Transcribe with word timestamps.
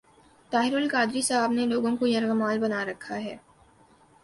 طاہر 0.51 0.73
القادری 0.73 1.21
صاحب 1.21 1.51
نے 1.51 1.65
لوگوں 1.65 1.95
کو 1.97 2.07
یرغمال 2.07 2.59
بنا 2.59 2.83
رکھا 2.85 3.15
ہے۔ 3.23 3.37